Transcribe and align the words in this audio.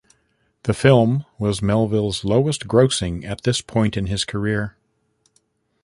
The 0.63 0.73
film 0.73 1.25
was 1.37 1.61
Melville's 1.61 2.25
lowest 2.25 2.67
grossing 2.67 3.23
at 3.23 3.43
this 3.43 3.61
point 3.61 3.95
in 3.95 4.07
his 4.07 4.25
career. 4.25 4.75